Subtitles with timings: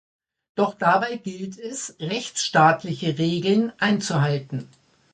[0.55, 4.67] Doch dabei gilt es, rechtsstaatliche Regeln einzuhalten.